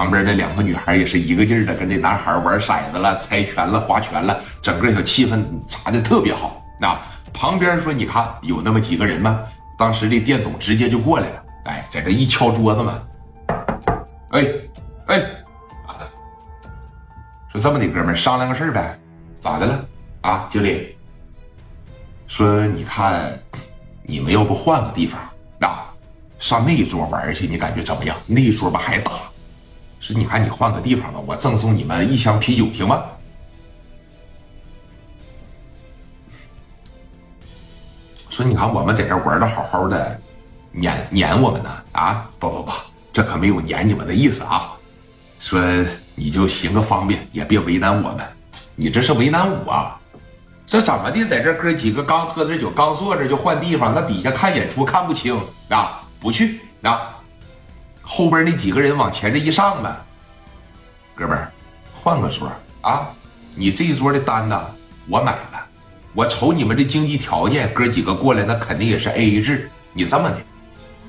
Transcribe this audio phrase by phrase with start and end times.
[0.00, 6.64] 旁边那两个女孩也是一个劲儿的跟这男孩玩骰子了、猜拳了、划拳了，整个小气氛啥的特别好。
[6.80, 6.98] 那
[7.34, 9.40] 旁边说，你看有那么几个人吗？
[9.76, 12.98] 当时这店总直接就过来了，哎，在这一敲桌子嘛，
[14.30, 14.46] 哎
[15.08, 15.22] 哎，
[17.52, 18.98] 说这么的，哥们商量个事儿呗，
[19.38, 19.84] 咋的了
[20.22, 20.96] 啊，经理？
[22.26, 23.38] 说你看，
[24.04, 25.20] 你们要不换个地方
[25.60, 25.92] 啊，
[26.38, 28.16] 上那一桌玩去，你感觉怎么样？
[28.26, 29.12] 那一桌吧还大。
[30.00, 33.04] 说你看你换个地方吧，我赠送你们一箱啤酒，行吗？
[38.30, 40.18] 说你看我们在这玩的好好的，
[40.72, 41.70] 撵撵我们呢？
[41.92, 42.72] 啊，不不不，
[43.12, 44.72] 这可没有撵你们的意思啊。
[45.38, 45.60] 说
[46.14, 48.26] 你就行个方便，也别为难我们。
[48.74, 50.00] 你这是为难我啊？
[50.66, 51.26] 这怎么的？
[51.26, 55.38] 在这哥几个刚喝点酒，刚坐着就换地方，那底下看演出看不清
[55.68, 56.00] 啊？
[56.18, 57.19] 不去啊？
[58.12, 59.96] 后边那几个人往前这一上呗，
[61.14, 61.52] 哥们儿，
[61.94, 63.08] 换个桌啊！
[63.54, 64.60] 你这一桌的单呢，
[65.06, 65.64] 我买了。
[66.12, 69.70] 我瞅你们这经济条件，哥几个过来那肯定也是 A A 制。
[69.92, 70.36] 你这么的，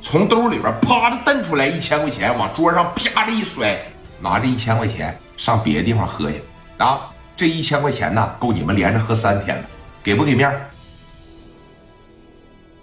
[0.00, 3.78] 从兜里边啪的蹬出来一千块钱，往桌上啪的一摔，
[4.18, 6.40] 拿着一千块钱上别的地方喝去
[6.78, 7.10] 啊！
[7.36, 9.64] 这一千块钱呢，够你们连着喝三天了，
[10.02, 10.50] 给不给面？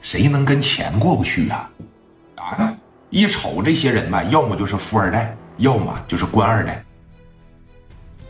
[0.02, 1.68] 谁能跟钱过不去呀？
[2.36, 2.73] 啊！
[3.14, 6.84] 一瞅这些人吧，要么就是富二代，要么就是官二代。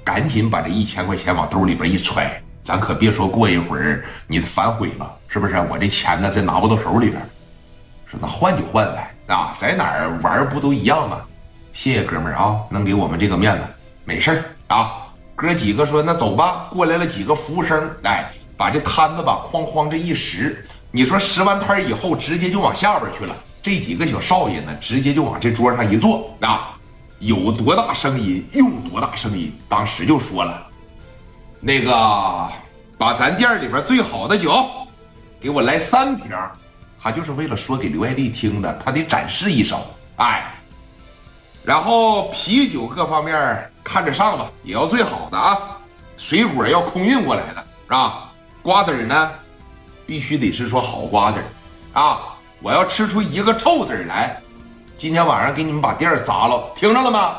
[0.04, 2.30] 赶紧把这一千块钱往兜里边一揣。
[2.62, 5.56] 咱可别说过一会儿你反悔了，是不是？
[5.72, 7.22] 我这钱呢，再拿不到手里边。
[8.06, 11.22] 说那换就换呗，啊，在哪儿玩不都一样吗？
[11.72, 13.64] 谢谢哥们儿啊，能给我们这个面子，
[14.04, 14.98] 没事儿啊。
[15.34, 23.34] 哥几个说那走吧，过来了几个服务生，哎，把这摊子吧哐哐这一拾，你说拾完摊以后，直接就往下边去了。
[23.64, 26.78] 这几个小少爷呢，直接就往这桌上一坐，啊，
[27.20, 30.68] 有多大声音用多大声音，当时就说了。
[31.62, 32.50] 那个，
[32.98, 34.70] 把咱店里边最好的酒，
[35.40, 36.38] 给我来三瓶。
[37.00, 39.86] 他就是为了说给刘爱丽听的，他得展示一手。
[40.18, 40.54] 哎，
[41.64, 45.58] 然后啤酒各方面看着上吧，也要最好的啊。
[46.18, 48.30] 水果要空运过来的，是吧？
[48.62, 49.32] 瓜子呢，
[50.06, 51.40] 必须得是说好瓜子
[51.94, 52.33] 啊。
[52.64, 54.42] 我要吃出一个臭字来，
[54.98, 57.36] 今天晚上给你们把店砸了，听着了吗？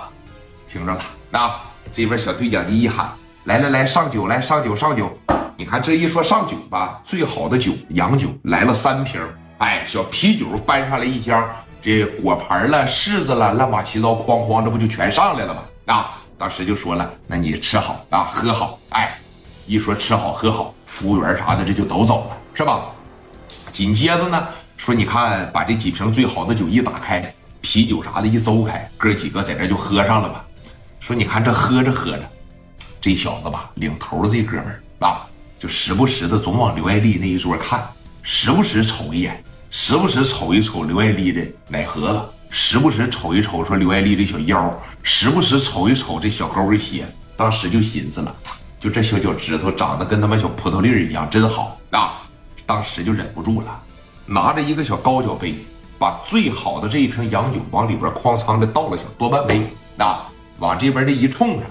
[0.68, 1.00] 听着了。
[1.30, 1.50] 那
[1.90, 3.10] 这边小对讲机一喊。
[3.44, 5.10] 来来来，上酒来上酒上酒！
[5.56, 9.18] 你看这一说上酒吧，最好的酒洋酒来了三瓶，
[9.58, 11.48] 哎，小啤酒搬上来一箱，
[11.80, 15.62] 这果盘了、柿子了，乱八七糟，哐哐，这不就全上来了吗？
[15.86, 19.18] 啊，当时就说了，那你吃好啊，喝好，哎，
[19.66, 22.82] 一说吃好喝好，服务员啥的这就都走了，是吧？
[23.72, 24.48] 紧接着呢，
[24.84, 30.44] 说你看把这几瓶最好的酒一打开，啤酒啥的一邹开，哥几个在这就喝上了吧？
[31.00, 32.30] 说你看这喝着喝着。
[33.00, 35.24] 这小子吧，领头的这哥们儿啊，
[35.58, 37.82] 就时不时的总往刘爱丽那一桌看，
[38.22, 44.70] 时不时瞅一眼，时不时瞅一瞅刘爱丽的奶盒子，时不时瞅一瞅说刘爱丽这小腰，
[45.02, 47.06] 时不时瞅一瞅这小高跟鞋。
[47.38, 48.36] 当时就寻思了，
[48.78, 52.20] 就这小脚趾头长得跟他妈小葡萄粒儿一样，真好啊！
[52.66, 53.82] 当时就忍不住了，
[54.26, 55.54] 拿着一个小高脚杯，
[55.98, 59.66] 把最好的这一瓶洋酒往里边哐仓的倒了小多半杯
[59.98, 60.26] 啊，
[60.58, 61.62] 往这边这一冲上。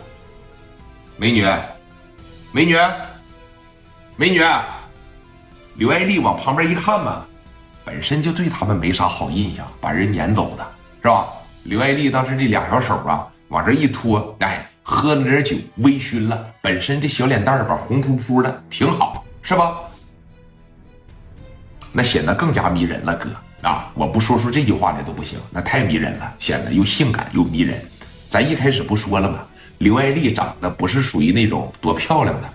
[1.18, 1.46] 美女，
[2.52, 2.76] 美女，
[4.16, 4.42] 美女，
[5.76, 7.26] 刘爱丽往旁边一看嘛，
[7.84, 10.66] 本身就对他们没啥好印象，把人撵走的
[11.02, 11.28] 是吧？
[11.64, 19.76] 刘爱丽当时这俩小手啊，往这一托，哎，喝了点酒，微醺了，本身这小脸蛋儿吧，红扑扑的，挺好，是吧？
[21.94, 23.30] 那显得更加迷人了，哥
[23.70, 23.92] 啊！
[23.94, 27.80] 我不说出这句话来都不行，那太迷人了，显得又性感又迷人。
[28.28, 29.46] 咱一开始不说了吗？
[29.78, 32.50] 刘爱丽长得不是属于那种多漂亮的。